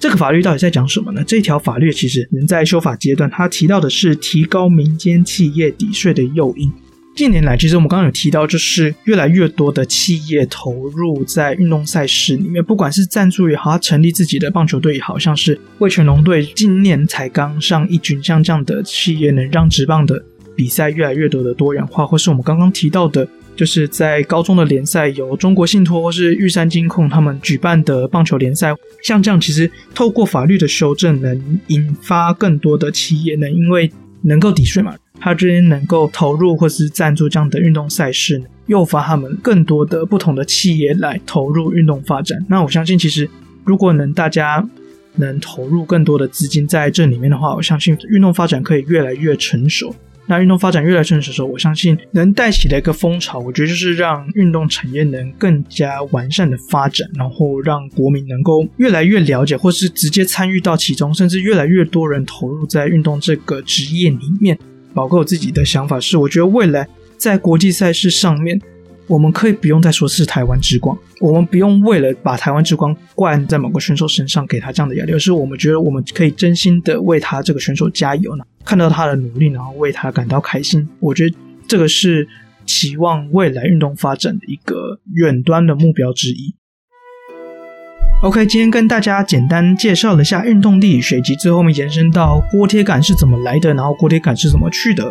[0.00, 1.22] 这个法律到底在讲什么呢？
[1.24, 6.70] 这条法律其实仍在修法阶段，它提到的是提高民间企业抵税的诱因。
[7.16, 20.22] 近年来，其实我们刚刚有提到，就是越来越多的企业投入在运动赛事里面，不管是赞助也好，成立自己的棒球队也好，像是味全龙队今年才刚上一军，像这样的企业能让职棒的
[20.54, 33.90] 比赛越来越多的多元化，或是我们刚刚提到的，就是在高中的联赛由中国信托或是玉山金控他们举办的棒球联赛，像这样，其实透过法律的修正，能引发更多的企业能因为
[34.20, 34.94] 能够抵税嘛。
[35.20, 42.44] 他之间能够投入或是赞助这样的运动赛事，诱发他们更多的不同的企业来投入运动发展。
[42.48, 43.28] 那我相信，其实
[43.64, 44.66] 如果能大家
[45.16, 49.94] 能投入更多的资金在这里面的话，我相信运动发展可以越来越成熟。
[50.28, 64.58] 那运动发展越来越成熟的时候，我相信能带起的一个风潮，我觉得就是让运动产业能更加完善的发展，然后让国民能够越来越了解，或是直接参与到其中，甚至越来越多人投入在运动这个职业里面。
[64.96, 66.88] 宝哥，我自己的想法是，我觉得未来
[67.18, 68.58] 在国际赛事上面，
[69.06, 80.88] 我们可以不用再说是台湾之光，我们不用为了把台湾之光灌在某个选手身上，给他这样的压力，而是我们觉得我们可以真心的为他这个选手加油呢，看到他的努力，然后为他感到开心。
[80.98, 81.36] 我觉得
[81.68, 82.26] 这个是
[82.64, 86.54] 期望未来运动发展的一个远端的目标之一。
[88.22, 95.04] OK，今天跟大家简单介绍了一下运动力学，以及最后面延伸到锅贴感是怎么来的，然后锅贴感是怎么去的，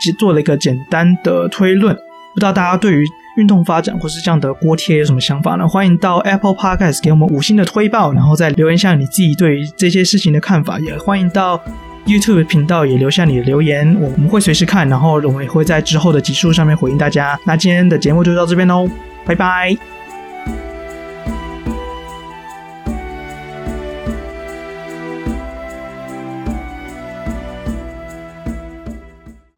[0.00, 1.94] 其实做了一个简单的推论。
[1.94, 3.04] 不知道大家对于
[3.36, 5.66] 运动发展或是这样的锅贴有什么想法呢？
[5.66, 10.78] 欢迎到 Apple Podcast 给我们五星的推爆，然后再留言下你自己对于这些事情的看法。
[10.78, 11.60] 也欢迎到
[12.06, 17.38] YouTube 频道也留下你的留言，我们会随时看，然后我们也会在之后的集数上面回应大家。
[17.44, 18.88] 那今天的节目就到这边喽，
[19.26, 19.93] 拜拜。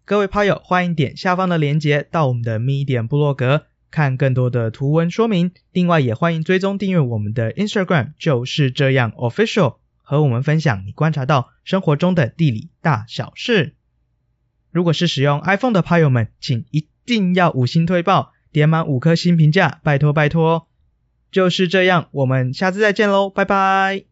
[0.07, 5.50] 各位趴友，欢迎点下方的链接到我们的 Medium 部落格看更多的图文说明。
[5.72, 13.74] 另外，也欢迎追踪订阅我们的 Instagram，就是这样 Official，和我们分享你观察到生活中的地理大小事。
[14.70, 20.68] 如果是使用 iPhone 的趴友们，请一定要五星推爆，点满五颗星评价，拜托拜托。
[21.32, 24.04] 就是这样，我们下次再见喽，拜拜。